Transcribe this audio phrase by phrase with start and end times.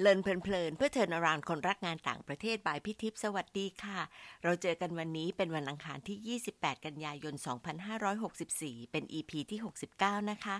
[0.00, 4.00] เลินเพลินเพื่อเทินอรานคนรักงานต่างประเทศบายพิทิพสวัสดีค่ะ
[4.42, 7.34] เราเจอกันวันนี้เป็นวันอังคารที่ 28 กันยายน
[8.12, 9.60] 2564 เป็น EP ที่
[9.94, 10.56] 69 นะคะ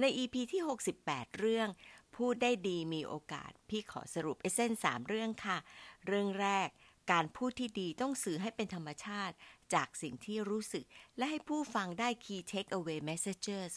[0.00, 0.62] ใน EP ที่
[1.00, 1.68] 68 เรื่อง
[2.16, 5.58] พูดได้ดีมีโอกาส พี่ขอสรุปเอเซนสามเรื่องค่ะ
[6.06, 6.68] เรื่องแรก
[7.12, 9.34] การพูดที่ดีต้องสื่อให้เป็นธรรมชาติ
[9.74, 10.84] จากสิ่งที่รู้สึก
[11.16, 13.70] และให้ผู้ฟังได้ key take away messages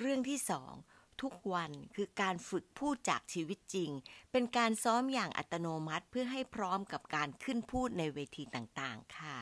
[0.00, 0.72] เรื่องที่สอง
[1.22, 3.90] ทุกวันคือการฝึกพูดจากชีวิตจริง
[4.32, 9.36] เป็นการซ้อมอย่างอัตโนมัติเพื่อให้พร้อมกับการขึ้นพูดในเวทีต่างๆ ค่ะ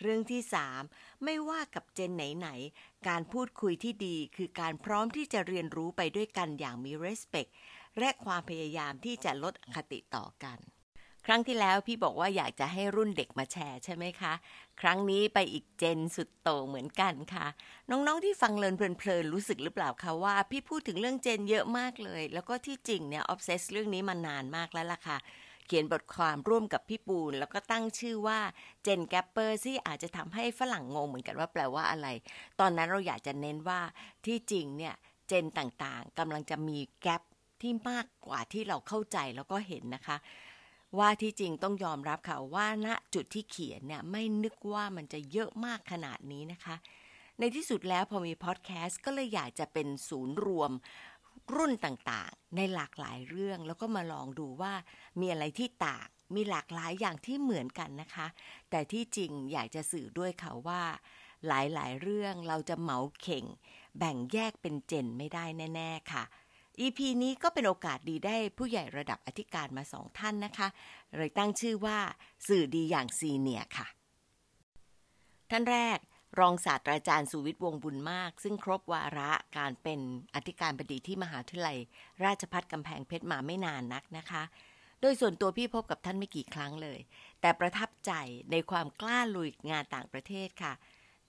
[0.00, 0.42] เรื่องที่
[0.82, 7.50] 3 ไม่ว่ากับเจนไหนๆ การพูดคุยที่ดีคือการพร้อมที่จะเรียนรู้ไปด้วยกันอย่างมี respect
[7.98, 10.58] และความพยายามที่จะลดอคติต่อกัน
[11.26, 14.32] ครั้งที่แล้วพี่บอกว่าอยากจะให้รุ่นเด็กมาแชร์ใช่ไหมคะ
[14.80, 17.46] ครั้งนี้ไปอีกเจนสุดโตเหมือนกันค่ะ
[17.90, 25.18] น้องๆที่ฟังเลินเพลินๆรู้สึกหรือเปล่าคะว่า พี่พูดถึงเรื่อง gen เยอะมากเลย แล้วก็ที่จริงเนี่ย obsess เรื่องนี้มานานมากแล้วล่ะค่ะ
[25.66, 28.40] เขียนบทความร่วมกับพี่ปูน แล้วก็ตั้งชื่อว่า
[28.82, 32.08] Gen Gapper ที่อาจจะทำให้ฝรั่งงงเหมือนกันว่าแปลว่าอะไร
[32.60, 33.80] ตอนนั้นเราอยากจะเน้นว่า
[34.26, 34.94] ที่จริงเนี่ย
[35.28, 37.22] gen ต่างๆกำลังจะมี gap
[37.62, 40.16] ที่มากกว่าที่เราเข้าใจแล้วก็เห็นนะคะ
[40.98, 46.76] ว่าที่จริงต้องยอมรับค่ะว่าณจุดที่เขียนเนี่ยไม่นึกว่ามันจะเยอะมากขนาดนี้นะคะ
[47.38, 50.72] ในที่สุดแล้วพอมีพอดแคสต์ก็เลยอยากจะเป็นศูนย์รวม
[51.54, 54.72] รุ่นต่างๆ ในหลากหลายเรื่องแล้วก็มาลองดูว่า
[55.20, 58.26] มีอะไรที่ต่างมีหลากหลายอย่างที่เหมือนกันนะคะ
[58.70, 60.82] แต่ที่จริงอยากจะสื่อด้วยค่ะว่า
[61.46, 63.44] หลายๆ เรื่องเราจะเหมาเข่ง
[63.98, 66.24] แบ่งแยกเป็นเจนไม่ได้แน่ ๆ ค่ะ
[66.80, 70.68] EP นี้ก็เป็นโอกาสดีได้ผู้ใหญ่ระดับอธิการมาสองท่านนะคะ
[71.16, 71.98] เลยตั้งชื่อว่า
[72.48, 73.86] สื่อดีอย่างซีเนียค่ะ
[75.50, 75.98] ท่านแรก
[76.40, 80.00] รองศาสตราจารย์สุวิทย์วงบุญมาก ซึ่งครบวาระการเป็น
[80.34, 81.78] อธิการบดีที่มหาวิทยาลัย
[82.24, 84.42] ราชพัฒกำแพงเพชรมาไม่นานนักนะคะ
[85.00, 87.00] โดยส่วนตัวพี่พบกับท่านไม่กี่ครั้งเลย
[87.40, 88.12] แต่ประทับใจ
[88.50, 90.72] ในความกล้าลุยงานต่างประเทศค่ะ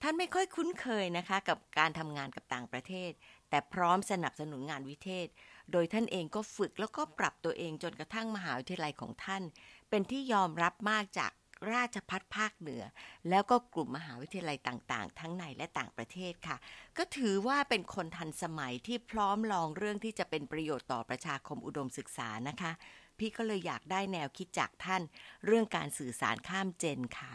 [0.02, 3.10] ท่านไม่ค่อยคุ้นเคยนะคะ กับการทำงานกับต่างประเทศ
[3.50, 5.26] แต่พร้อมสนับสนุนงานวิเทศ
[5.72, 9.42] โดยท่านเองก็ฝึกแล้วก็ปรับตัวเองจนกระทั่งมหาวิทยาลัยของท่าน
[9.90, 11.32] เป็นที่ยอมรับมากจาก
[11.72, 12.82] ราชพัฒภาคเหนือ
[13.30, 16.56] แล้วก็กลุ่มมหาวิทยาลัยต่างๆ ทั้งในและต่างประเทศค่ะ
[16.98, 22.72] ก็ถือว่าเป็นคนทันสมัยที่พร้อมลองเรื่องที่จะเป็นประโยชน์ต่อประชาคมอุดมศึกษานะคะ
[23.18, 25.02] พี่ก็เลยอยากได้แนวคิดจากท่าน
[25.46, 27.32] เรื่องการสื่อสารข้ามเจนค่ะ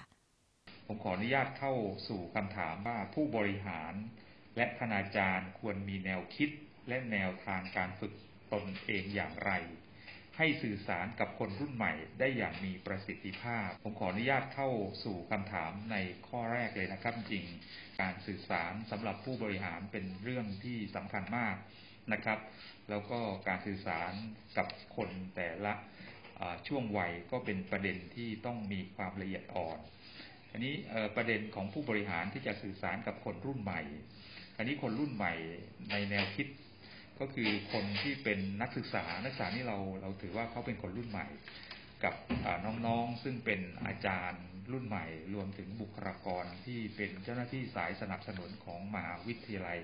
[0.88, 1.74] ผมขออนุญาตเข้า
[2.08, 3.94] สู่คำถามว่าผู้บริหาร
[4.56, 6.50] และคณาจารย์ควรมีแนวคิด
[6.88, 8.14] และแนวทางการฝึก
[8.54, 9.52] ตนเองอย่างไร
[10.38, 14.70] ให้สื่อสารกับคนรุ่นใหม่ได้อย่างมีประสิทธิภาพ ผมขออนุญาตเข้า
[15.04, 15.98] สู่คำถามใน
[16.28, 17.46] ข้อแรกเลยนะครับจริง
[18.02, 21.56] การสื่อสารสำหรับผู้บริหารเป็นเรื่องที่สำคัญมาก
[22.14, 22.40] นะครับ
[22.90, 24.12] แล้วก็การสื่อสาร
[24.58, 25.74] กับคนแต่ละ
[26.68, 29.80] ช่วงวัยก็เป็นประเด็นที่ต้องมีความละเอียดอ่อน
[30.52, 30.76] อันนี้
[31.16, 33.82] ประเด็นของผู้บริหารที่จะสื่อสารกับคนรุ่นใหม่
[34.58, 35.34] อันนี้คนรุ่นใหม่
[35.92, 36.48] ในแนวคิด
[37.20, 41.28] ก็คือคนที่เป็นนักศึกษานักศึกษานี่เราเราถือว่าเขาเป็นคนรุ่นใหม่
[42.04, 42.14] กับ
[42.66, 49.80] น้องๆซึ่งเป็นอาจารย์รุ่นใหม่ รวมถึงบุคลากรที่เป็นเจ้าหน้าที่สายสนับสนุนของมหาวิทยาลัย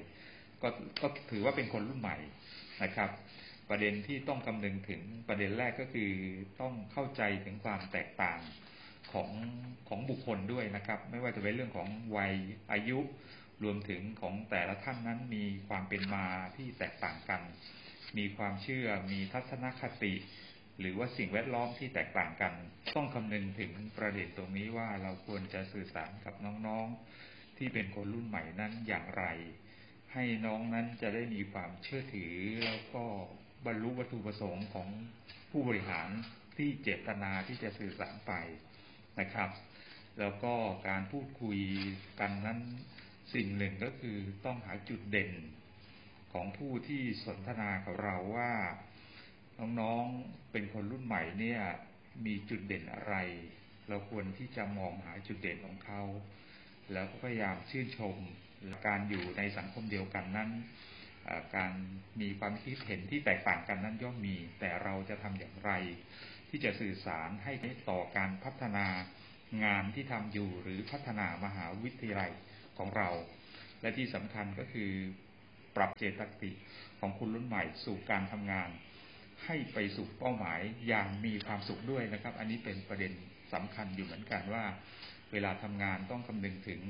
[0.61, 0.67] ก็
[1.01, 2.17] ก็ถือว่าเป็นคนรุ่นใหม่
[2.83, 3.09] นะครับ
[3.69, 6.11] ประเด็นที่ต้องคำนึงถึงประเด็นแรกก็คือ
[6.61, 8.39] ต้องเข้าใจถึงความแตกต่าง
[9.11, 9.29] ของ
[9.89, 12.33] ของบุคคลด้วยนะครับ ไม่ว่าจะเป็นเรื่องของวัย
[12.71, 12.99] อายุ
[13.63, 16.25] รวมถึงของแต่ละท่านนั้นมีความเป็นมา
[16.55, 17.41] ที่แตกต่างกัน
[18.17, 20.13] มีความเชื่อ มีทัศนคติ
[20.79, 22.53] หรือว่าสิ่งแวดล้อมที่แตกต่างกัน
[22.95, 26.33] ต้องคำนึงถึงประเด็นตรงนี้ว่าเราควรจะสื่อสารกับ
[26.67, 29.23] น้องๆ ที่เป็นคนรุ่นใหม่นั้นอย่างไร
[30.13, 32.33] ให้น้องนั้นจะได้มีความเชื่อถือ
[32.65, 33.03] แล้วก็
[33.65, 34.87] บรรลุวัตถุประสงค์ของ
[35.51, 36.09] ผู้บริหาร
[36.57, 38.33] ที่เจตนาที่จะสื่อสารไป
[39.19, 39.49] นะครับ
[40.19, 40.53] แล้วก็
[40.87, 41.59] การพูดคุย
[42.19, 42.59] กันนั้น
[43.33, 45.31] สิ่งหนึ่งก็คือต้องหาจุดเด่น
[46.33, 48.53] ของผู้ที่สนทนากับเราว่า
[49.79, 51.61] น้องๆเป็นคนรุ่นใหม่เนี่ย
[52.25, 53.15] มีจุดเด่นอะไร
[53.89, 56.01] เราควรที่จะมองหาจุดเด่นของเขา
[56.93, 58.15] แล้วก็พยายามชื่นชม
[58.85, 60.49] การอยู่ในสังคมเดียวกันนั้น
[61.55, 61.73] การ
[62.21, 65.71] มีความคิดเห็นที่แตกต่างกันนั้นย่อมมี แต่เราจะทำอย่างไร
[66.49, 67.53] ที่จะสื่อสารให้
[67.89, 68.87] ต่อการพัฒนา
[69.63, 72.31] งานที่ทำอยู่หรือพัฒนามหาวิทยาลัย
[72.77, 73.09] ของเรา
[73.81, 74.91] และที่สำคัญก็คือ
[75.75, 76.51] ปรับเจตคติ
[76.99, 78.69] ของคุณรุ่นใหม่สู่การทำงาน
[79.45, 83.13] ให้ไปสู่เป้าหมายอย่างมีความสุขด้วยนะครับ อันนี้เป็นประเด็น
[83.53, 84.65] สำคัญอยู่เหมือนกันว่า
[85.31, 86.81] เวลาทำงานต้องคำนึงถึง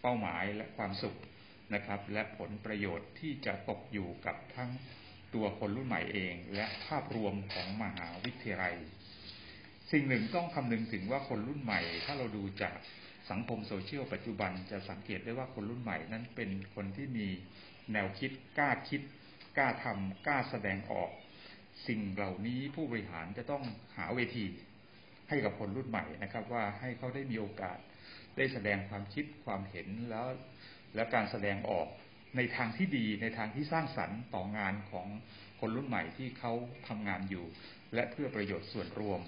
[0.00, 1.16] เป้าหมายและความสุข
[1.74, 4.70] นะครับ และผลประโยชน์ที่จะตกอยู่กับทั้ง
[5.34, 8.76] ตัวคนรุ่นใหม่เอง และภาพรวมของมหาวิทยาลัย
[9.92, 12.76] สิ่งหนึ่งต้องคำนึงถึงว่าคนรุ่นใหม่ ถ้าเราดูจาก
[13.30, 17.28] สังคมโซเชียลปัจจุบันจะสังเกตได้ว่าคนรุ่นใหม่นั้นเป็นคนที่มี
[17.92, 19.02] แนวคิดกล้าคิด
[19.56, 21.10] กล้าทำกล้าแสดงออก
[21.86, 23.62] สิ่งเหล่านี้ผู้บริหารจะต้อง
[23.96, 24.44] หาเวที
[25.28, 27.78] ให้กับคนรุ่นใหม่นะครับ ว่าให้เขาได้มีโอกาส
[28.36, 30.26] ได้แสดงความคิดความเห็นแล้ว
[30.94, 31.88] และการแสดงออก
[32.36, 35.06] ในทางที่ดีในทางที่สร้างสรรค์ต่องานของ
[35.60, 36.52] คนรุ่นใหม่ที่เขา
[36.88, 37.44] ทำงานอยู่
[37.94, 39.20] และเพื่อประโยชน์ส่วนรวม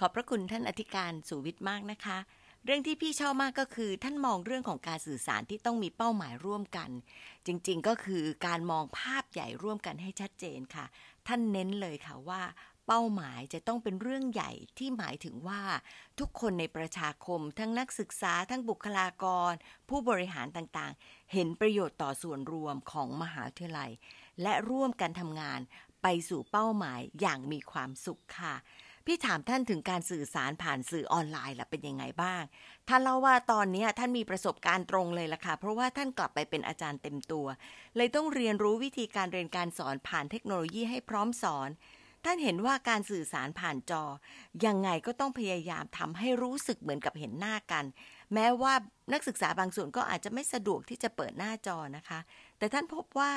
[0.00, 2.18] ขอบพระคุณท่านอธิการสุวิทย์มากนะคะ
[2.64, 6.90] เรื่องที่พี่ชอบมากก็คือ ท่านมองเรื่องของการสื่อสารที่ต้องมีเป้าหมายร่วมกัน
[7.46, 10.84] จริงๆก็คือการมองภาพใหญ่ร่วมกันให้ชัดเจนค่ะ
[11.26, 12.42] ท่านเน้นเลยค่ะว่า
[12.86, 15.62] เป้าหมายจะต้องเป็นเรื่องใหญ่ที่หมายถึงว่า
[16.18, 19.52] ทุกคนในประชาคม ทั้งนักศึกษาทั้งบุคลากร
[19.88, 23.90] ผู้บริหารต่างๆ เห็นประโยชน์ต่อส่วนรวมของมหาวิทยาลัย
[24.42, 25.60] และร่วมกันทำงาน
[26.02, 28.54] ไปสู่เป้าหมายอย่างมีความสุขค่ะ
[29.06, 32.42] พี่ถามท่านถึงการสื่อสารผ่านสื่อออนไลน์ล่ะเป็นยังไงบ้าง
[32.88, 37.46] ท่านเล่าว่าตอนนี้ท่านมีประสบการณ์ตรงเลยล่ะค่ะ เพราะว่าท่านกลับไปเป็นอาจารย์เต็มตัว
[37.96, 41.70] เลยต้องเรียนรู้วิธีการเรียนการสอนผ่านเทคโนโลยีให้พร้อมสอน
[42.24, 44.02] ท่านเห็นว่าการสื่อสารผ่านจอ
[44.66, 47.84] ยังไงก็ต้องพยายามทำให้รู้สึกเหมือนกับเห็นหน้ากัน
[48.34, 48.74] แม้ว่า
[49.12, 52.20] นักศึกษาบางส่วนก็อาจจะไม่สะดวกที่จะเปิดหน้าจอนะคะ
[52.58, 53.32] แต่ท่านพบว่า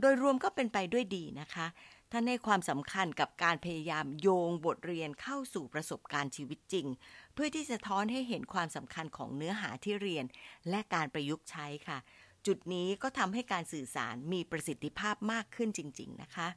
[0.00, 1.66] โดยรวมก็เป็นไปด้วยดีนะคะ
[2.12, 6.86] ท่านให้ความสำคัญกับการพยายามโยงบทเรียนเข้าสู่ประสบการณ์ชีวิตจริง
[7.34, 10.24] เพื่อที่จะท้อนให้เห็นความสำคัญของเนื้อหาที่เรียน
[10.70, 11.98] และการประยุกต์ใช้ค่ะ
[12.46, 16.48] จุดนี้ก็ทำให้การสื่อสารมีประสิทธิภาพมากขึ้นจริง ๆ นะคะ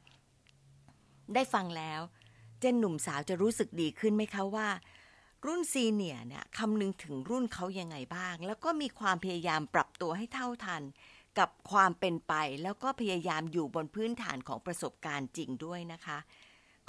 [1.34, 2.01] ได้ฟังแล้ว
[2.60, 4.69] เจนหนุ่มสาวจะรู้สึกดีขึ้นไหมคะว่า
[5.46, 10.84] รุ่นซีเนียเนี่ยคำนึงถึงรุ่นเขายังไงบ้าง แล้วก็มีความพยายามปรับตัวให้เท่าทัน
[11.39, 12.33] กับความเป็นไป
[12.63, 16.18] แล้วก็พยายามอยู่บนพื้นฐานของประสบการณ์จริงด้วยนะคะ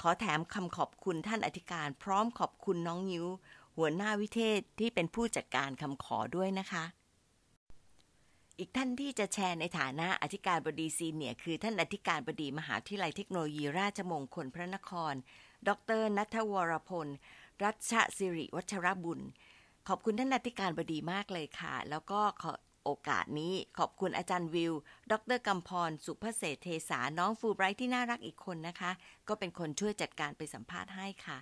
[0.01, 3.27] ขอแถมคำขอบคุณท่านอธิการ พร้อมขอบคุณน้องยิ้ว
[3.77, 6.83] หัวหน้าวิเทศที่เป็นผู้จัดการคำขอด้วยนะคะ
[8.59, 15.13] อีกท่านที่จะแชร์ในฐานะอธิการบดีซีเนียคือท่านอธิการบดีมหาวิทยาลัยเทคโนโลยีราชมงคลพระนคร
[15.67, 15.69] ด
[15.99, 17.07] รนัทวรพล
[17.63, 19.19] รัชสิริวัชรบุญ
[19.87, 22.51] ขอบคุณท่านอธิการบดีมากเลยค่ะ แล้วก็ขอ
[22.83, 24.73] โอกาสนี้ขอบคุณอาจารย์วิว
[25.11, 28.91] ดรกำพร สุภเศษเทสา น้องฟูไบรท์ที่น่ารักอีกคนนะคะ
[29.27, 31.37] ก็เป็นคนช่วยจัดการไปสัมภาษณ์ให้ค่ะ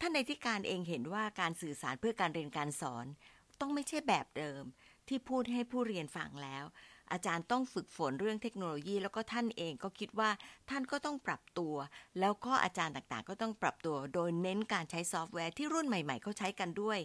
[0.00, 3.06] ท่านในที่การเองเห็นว่าการสื่อสารเพื่อการเรียนการสอน
[3.60, 4.62] ต้องไม่ใช่แบบเดิม
[5.08, 6.64] ที่พูดให้ผู้เรียนฟังแล้ว
[7.12, 10.30] อาจารย์ต้องฝึกฝนเรื่องเทคโนโลยี แล้วก็ท่านเองก็คิดว่า
[10.70, 11.74] ท่านก็ต้องปรับตัว
[12.20, 16.98] แล้วก็อาจารย์ต่างๆ ก็ต้องปรับตัว โดยเน้นการใช้ซอฟต์แวร์ที่รุ่นใหม่ๆเขาใช้กันด้วย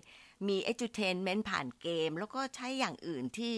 [0.48, 3.54] มี edutainment ผ่านเกม แล้วก็ใช้อย่างอื่นที่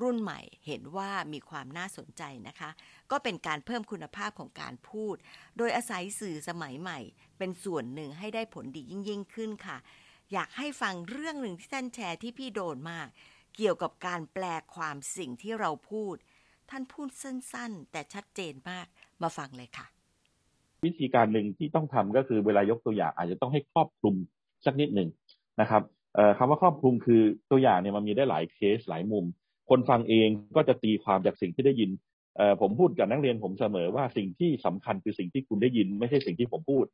[0.00, 2.70] รุ่นใหม่เห็นว่ามีความน่าสนใจนะคะ
[3.10, 5.16] ก็เป็นการเพิ่มคุณภาพของการพูด
[5.56, 6.98] โดยอาศัยสื่อสมัยใหม่
[7.38, 9.78] เป็นส่วนหนึ่งให้ได้ผลดียิ่งยิ่งขึ้นค่ะ
[10.32, 13.08] อยากให้ฟังเรื่องหนึ่งที่ท่านแชร์ที่พี่โดนมาก
[13.56, 16.14] เกี่ยวกับการแปลความสิ่งที่เราพูด
[16.70, 18.86] ท่านพูดสั้นๆ แต่ชัดเจนมาก
[19.22, 19.86] มาฟังเลยค่ะ
[20.86, 24.14] วิธีการหนึ่งที่ต้องทำก็คือเวลายกตัวอย่างอาจจะต้องให้ครอบคลุม
[24.64, 25.08] สักนิดหนึ่ง
[25.60, 25.82] นะครับ
[26.38, 29.24] คำว่าครอบคลุมคือตัวอย่างเนี่ยมันมีได้หลายเคสหลายมุม
[29.70, 31.90] คนฟังเองก็จะตีความจากสิ่งที่ได้ยิน
[32.60, 36.84] ผมพูดกับนักเรียนผมเสมอว่าสิ่งที่สำคัญคือสิ่งที่คุณได้ยิน ไม่ใช่สิ่งที่ผมพูด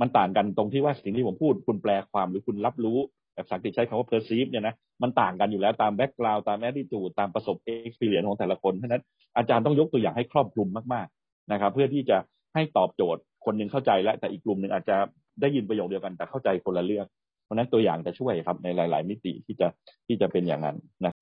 [0.00, 2.98] มันต่างกันตรงที่ว่าสิ่งที่ผมพูด คุณแปลความหรือคุณรับรู้
[3.38, 9.02] แบบสักติใช้คำว่า perceive เนี่ยนะมันต่างกันอยู่แล้วตาม background ตาม attitude ตามประสบ experience ของแต่ละคนเพราะนั้น
[9.36, 12.16] อาจารย์ต้องยกตัวอย่างให้ครอบคลุมมากๆนะครับ เพื่อที่จะ
[12.54, 14.96] ให้ตอบโจทย์คนหนึ่งเข้าใจแล้วแต่อีกกลุ่มหนึ่งอาจจะ
[15.40, 17.06] ได้ยินประโยคเดียวกันแต่เข้าใจคนละเรื่อง
[17.44, 19.68] เพราะนั้นตัวอย่างจะช่วยครับในหลาย ๆ มิติที่จะ
[20.06, 21.12] ที่จะเป็นอย่างนั้นนะ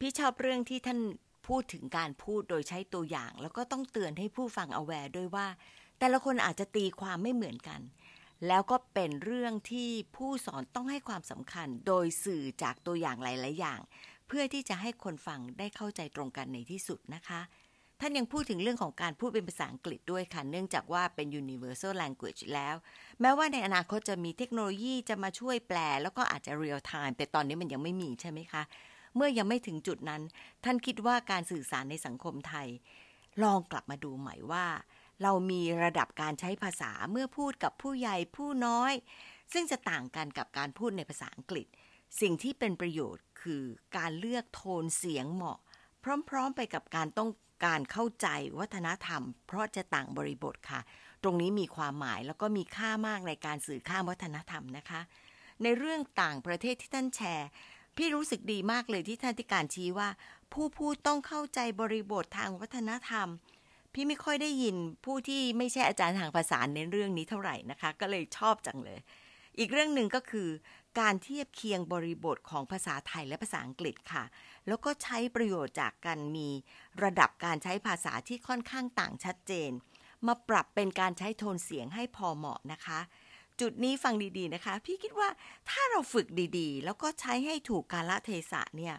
[0.00, 0.98] พี่ชอบเรื่องที่ท่าน
[1.48, 5.46] พูดถึงการพูดโดยใช้ตัวอย่าง แล้วก็ต้องเตือนให้ผู้ฟังเอาแวร์ด้วยว่า
[5.98, 7.80] แต่ละคนอาจจะตีความไม่เหมือนกัน
[8.48, 13.80] แล้วก็เป็นเรื่องที่ผู้สอนต้องให้ความสำคัญ โดยสื่อจากตัวอย่างหลาย ๆ อย่าง
[14.26, 17.40] เพื่อที่จะให้คนฟังได้เข้าใจตรงกันในที่สุดนะคะ
[18.00, 22.76] ท่านยังพูดถึงเรื่องของการพูดเป็นภาษาอังกฤษด้วยค่ะ เนื่องจากว่าเป็น universal language แล้ว
[23.20, 28.62] แม้ว่าในอนาคตจะมีเทคโนโลยีจะมาช่วยแปล แล้วก็อาจจะ real time แต่ตอนนี้มันยังไม่มีใช่ไหมคะ
[29.16, 30.22] เมื่อยังไม่ถึงจุดนั้น
[30.64, 32.68] ท่านคิดว่าการสื่อสารในสังคมไทย
[33.42, 34.66] ลองกลับมาดูใหม่ว่า
[35.22, 38.92] เรามีระดับการใช้ภาษาเมื่อพูดกับผู้ใหญ่ผู้น้อย
[39.52, 41.66] ซึ่งจะต่างกันกับการพูดในภาษาอังกฤษ
[42.20, 43.64] สิ่งที่เป็นประโยชน์คือ
[43.96, 45.58] การเลือกโทนเสียงเหมาะ
[46.28, 47.30] พร้อมๆไปกับการต้อง
[47.64, 50.80] การเข้าใจวัฒนธรรม เพราะจะต่างบริบทค่ะ
[51.22, 55.00] ตรงนี้มีความหมายแล้วก็มีค่ามากในการสื่อข้ามวัฒนธรรมนะคะ
[55.62, 57.48] ในเรื่องต่างประเทศที่ท่านแชร์
[57.96, 60.08] พี่รู้สึกดีมากเลยที่ท่านที่การชี้ว่า
[60.52, 63.28] ผู้พูดต้องเข้าใจบริบททางวัฒนธรรม
[63.94, 69.00] พี่ไม่ค่อยได้ยินผู้ที่ไม่ใช่อาจารย์ทางภาษาเน้นเรื่องนี้เท่าไหร่นะคะ ก็เลยชอบจังเลย
[69.58, 70.48] อีกเรื่องหนึ่งก็คือ
[71.00, 74.24] การเทียบเคียงบริบทของภาษาไทยและภาษาอังกฤษค่ะ
[74.66, 76.48] แล้วก็ใช้ประโยชน์จากการมี
[77.02, 79.70] ระดับการใช้ภาษาที่ค่อนข้างต่างชัดเจน
[80.26, 83.00] มาปรับเป็นการใช้โทนเสียงให้พอเหมาะนะคะ
[83.60, 85.28] จุดนี้ฟังดีๆนะคะ พี่คิดว่า
[85.70, 86.26] ถ้าเราฝึก
[86.58, 88.96] ดีๆ แล้วก็ใช้ให้ถูกกาลเทศะเนี่ย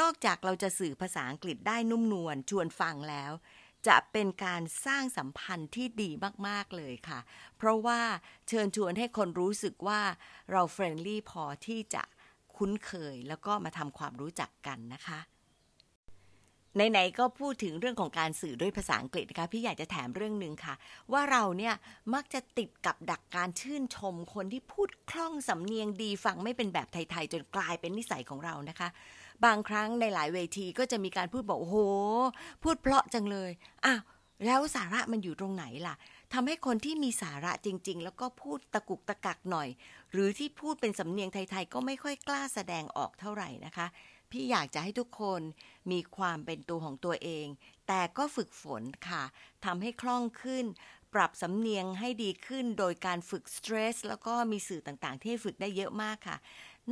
[0.00, 3.32] นอกจากเราจะสื่อภาษาอังกฤษได้นุ่มนวลชวนฟังแล้ว
[3.88, 6.10] จะเป็นการสร้างสัมพันธ์ที่ดี
[6.48, 7.20] มาก ๆ เลยค่ะ
[7.56, 8.00] เพราะว่า
[8.48, 10.00] เชิญชวนให้คนรู้สึกว่า
[10.50, 12.02] เรา friendly พอที่จะ
[12.56, 15.20] คุ้นเคยแล้วก็มาทำความรู้จักกันนะคะ
[16.74, 20.74] ไหนๆก็พูดถึงเรื่องของการสื่อด้วยภาษาอังกฤษนะคะพี่อยากจะแถมเรื่องหนึ่งค่ะ
[21.12, 21.74] ว่าเราเนี่ย
[22.14, 28.88] มักจะติดกับดักการชื่นชม คนที่พูดคล่องสำเนียงดีฟังไม่เป็นแบบไทยๆ จนกลายเป็นนิสัยของเรานะคะ
[29.44, 31.78] บางครั้งในหลายเวทีก็จะมีการพูดบอกโอ้โห
[32.62, 33.50] พูดเพราะจังเลย
[33.84, 34.00] อ้าว
[34.46, 35.94] แล้วสาระมันอยู่ตรงไหนล่ะ
[36.32, 39.68] ทำให้คนที่มีสาระจริง ๆ แล้วก็พูดตะกุกตะกักหน่อย
[40.12, 43.86] หรือที่พูดเป็นสำเนียงไทย ๆ ก็ไม่ค่อยกล้าแสดงออกเท่าไหร่นะคะ
[44.30, 45.40] พี่อยากจะให้ทุกคน
[45.90, 47.46] มีความเป็นตัวของตัวเอง
[47.88, 49.22] แต่ก็ฝึกฝนค่ะ
[49.64, 50.64] ทำให้คล่องขึ้น
[51.14, 56.36] ปรับสำเนียงให้ดีขึ้นโดยการฝึกสเตรสแล้วก็มีสื่อต่างๆ ที่ฝึกได้เยอะมากค่ะ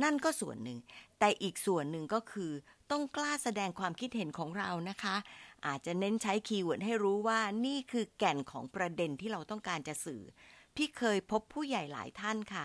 [0.03, 0.79] นั่นก็ส่วนหนึ่ง
[1.19, 2.51] แต่อีกส่วนหนึ่งก็คือ
[2.91, 5.15] ต้องกล้าแสดงความคิดเห็นของเรานะคะ
[5.67, 10.23] อาจจะเน้นใช้ keyword ให้รู้ว่านี่คือแก่นของประเด็นที่เราต้องการจะสื่อ
[10.75, 12.63] พี่เคยพบผู้ใหญ่หลายท่านค่ะ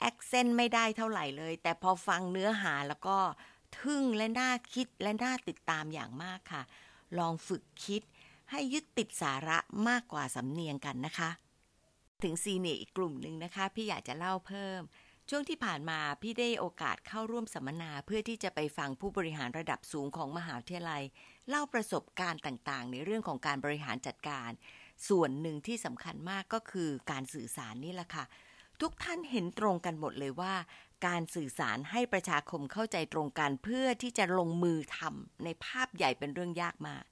[0.00, 3.16] accent ไม่ได้เท่าไหร่เลย แต่พอฟังเนื้อหาแล้วก็
[3.80, 6.62] ทึ่งและน่าคิดและน่าติดตามอย่างมากค่ะ
[7.18, 8.02] ลองฝึกคิด
[8.50, 11.30] ให้ยึดติดสาระมากกว่าสำเนียงกันนะคะ
[12.22, 14.80] ถึง senior อีกกลุ่มหนึ่งนะคะ พี่อยากจะเล่าเพิ่ม
[15.30, 21.02] ช่วงที่ผ่านมาพี่ได้โอกาสเข้าร่วมสัมมนาเพื่อที่จะไปฟังผู้บริหารระดับสูงของมหาวิทยาลัย
[21.48, 24.50] เล่าประสบการณ์ต่างๆ ในเรื่องของการบริหารจัดการ
[25.08, 28.24] ส่วนหนึ่งที่สำคัญมากก็คือการสื่อสารนี่แหละค่ะ
[28.80, 30.54] ทุกท่านเห็นตรงกันหมดเลยว่า
[31.06, 37.04] การสื่อสารให้ประชาคมเข้าใจตรงกันเพื่อที่จะลงมือทำในภาพใหญ่เป็นเรื่องยากมาก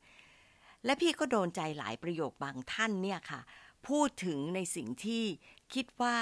[0.85, 3.41] และพี่ก็โดนใจหลายประโยคบางท่านเนี่ยค่ะ
[3.89, 5.25] พูดถึงในสิ่งที่
[5.75, 6.17] คิดว่า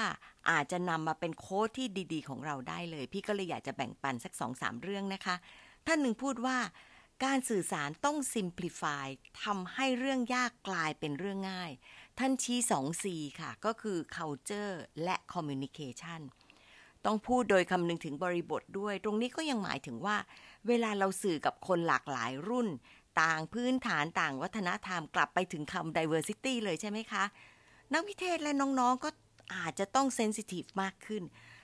[0.49, 5.35] อาจจะนำมาเป็นโค้ดที่ดี ๆ ของเราได้เลย พี่ก็เลยอยากจะแบ่งปันสักสองสามเรื่องนะคะ
[5.87, 6.57] ท่านหนึ่งพูดว่า
[7.25, 9.07] การสื่อสารต้อง simplify
[9.43, 11.71] ทำให้เรื่องยากกลายเป็นเรื่องง่าย
[12.19, 13.05] ท่านชี้สอง C
[13.41, 16.21] ค่ะ ก็คือ culture และ communication
[17.05, 20.17] ต้องพูดโดยคำนึงถึงบริบทด้วย ตรงนี้ก็ยังหมายถึงว่า
[20.67, 22.67] เวลาเราสื่อกับคนหลากหลายรุ่น
[23.21, 27.23] ต่างพื้นฐานต่างวัฒนธรรมกลับไปถึงคำ diversity เลยใช่ไหมคะ
[27.93, 29.09] นักวิเทศและน้องๆก็
[29.55, 31.23] อาจจะต้องเซนซิทีฟมากขึ้น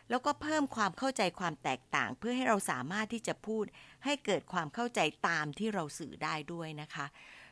[0.09, 3.65] แล้วก็เพิ่มความเข้าใจความแตกต่าง เพื่อให้เราสามารถที่จะพูด
[4.05, 7.05] ให้เกิดความเข้าใจตามที่เราสื่อได้ด้วยนะคะ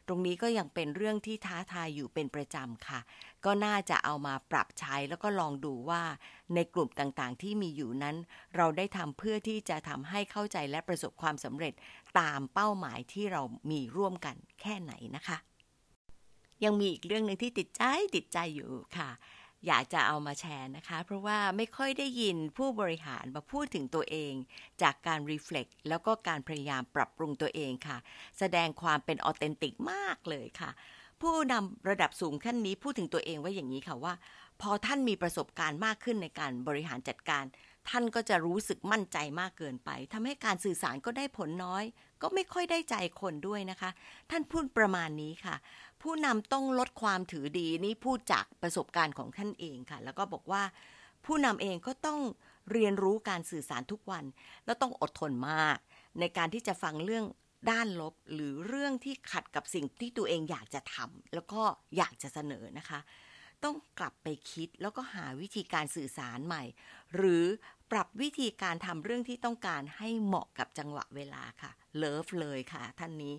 [0.08, 3.00] ตรงนี้ก็ยังเป็นเรื่องที่ท้าทายอยู่เป็นประจำค่ะ
[3.46, 6.03] ก็น่าจะเอามาปรับใช้แล้วก็ลองดูว่า
[6.55, 8.15] ในกลุ่มต่างๆ ที่มีอยู่นั้น
[8.55, 11.74] เราได้ทำเพื่อที่จะทำให้เข้าใจและประสบความสำเร็จ
[12.20, 13.41] ตามเป้าหมายที่เรา
[13.72, 15.38] มีร่วมกันแค่ไหนนะคะ
[16.63, 17.83] ยังมีอีกเรื่องหนึ่งที่ติดใจ
[18.15, 19.09] ติดใจอยู่ค่ะ
[19.67, 24.33] อยากจะเอามาแชร์นะคะ เพราะว่าไม่ค่อยได้ยินผู้บริหารมาพูดถึงตัวเอง
[24.81, 27.97] จากการรีเฟล็กแล้วก็การพยายามปรับปรุงตัวเองค่ะ
[28.39, 30.71] แสดงความเป็นออเทนติกมากเลยค่ะ
[31.21, 34.13] ผู้นำระดับสูงขั้นนี้พูดถึงตัวเองไว่าอย่างนี้ค่ะว่า
[34.62, 37.43] พอท่านมีประสบการณ์มากขึ้นในการบริหารจัดการ
[37.89, 41.83] ท่านก็จะรู้สึกมั่นใจมากเกินไปทำให้การสื่อสารก็ได้ผลน้อย
[42.21, 43.89] ก็ไม่ค่อยได้ใจคนด้วยนะคะ
[44.31, 45.55] ท่านพูดประมาณนี้ค่ะ
[46.05, 50.63] ผู้นำต้องลดความถือดีนี่พูดจากประสบการณ์ของท่านเองค่ะ แล้วก็บอกว่า
[51.25, 52.19] ผู้นำเองก็ต้อง
[52.71, 54.25] เรียนรู้การสื่อสารทุกวัน
[54.65, 55.77] แล้วต้องอดทนมาก
[56.19, 57.25] ในการที่จะฟังเรื่อง
[57.71, 61.62] ด้านลบ หรือเรื่องที่ขัดกับสิ่งที่ตัวเองอยากจะทำแล้วก็
[61.97, 63.00] อยากจะเสนอนะคะ
[63.63, 66.63] ต้องกลับไปคิดแล้วก็หาวิธีการสื่อสารใหม่
[67.15, 67.45] หรือ
[67.91, 73.35] ปรับวิธีการทำเรื่องที่ต้องการให้เหมาะกับจังหวะเวลาค่ะ เลิฟเลยค่ะท่านนี้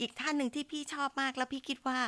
[0.00, 2.00] อีกท่านหนึ่งที่พี่ชอบมากแล้วพี่คิดว่า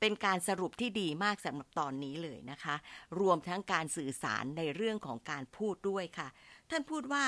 [0.00, 2.76] เป็นการสรุปที่ดีมากสำหรับตอนนี้เลยนะคะ
[3.20, 6.28] รวมทั้งการสื่อสารในเรื่องของการพูดด้วยค่ะ
[6.70, 7.24] ท่านพูดว่า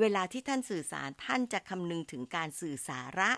[0.00, 3.30] เวลาที่ท่านสื่อสารท่านจะคำนึงถึงการสื่อสาระ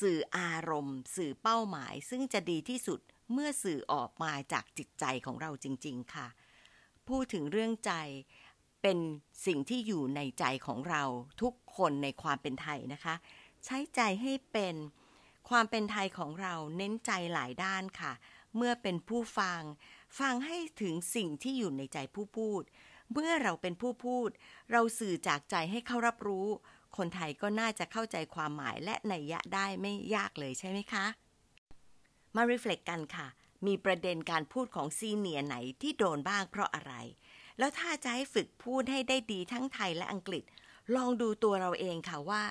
[0.00, 3.00] สื่ออารมณ์ สื่อเป้าหมาย ซึ่งจะดีที่สุด
[3.32, 6.26] เมื่อสื่อออกมาจากจิตใจของเราจริง ๆ ค่ะ
[7.08, 7.92] พูดถึงเรื่องใจ
[8.82, 8.98] เป็น
[9.46, 11.02] สิ่งที่อยู่ในใจของเรา
[11.42, 13.14] ทุกคนในความเป็นไทยนะคะ
[13.64, 14.74] ใช้ใจให้เป็น
[15.48, 18.12] ความเป็นไทยของเราเน้นใจหลายด้านค่ะ
[18.56, 19.60] เมื่อเป็นผู้ฟัง
[20.18, 22.62] ฟังให้ถึงสิ่งที่อยู่ในใจผู้พูด
[23.12, 24.30] เมื่อเราเป็นผู้พูด
[24.72, 26.48] เราสื่อจากใจให้เขารับรู้
[26.96, 31.06] คนไทยก็น่าจะเข้าใจความหมายและนัยยะได้ไม่ยากเลยใช่ไหมคะ
[32.36, 33.26] มารีเฟล็กกันค่ะ
[33.66, 36.92] มีประเด็นการพูดของซีเนียไหนที่โดนบ้างเพราะอะไร
[37.58, 40.44] แล้วถ้าจะให้ฝึกพูดให้ได้ดีทั้งไทยและอังกฤษ
[40.96, 42.42] ลองดูตัวเราเองค่ะว่า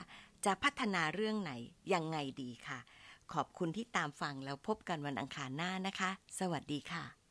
[0.46, 1.52] จะพัฒนาเรื่องไหน
[1.94, 2.80] ยังไงดีค่ะ
[3.34, 7.27] ขอบคุณที่ตามฟังแล้วพบกันวันอังคารหน้านะคะ สวัสดีค่ะ